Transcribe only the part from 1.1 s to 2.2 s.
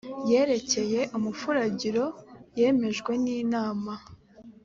umufuragiro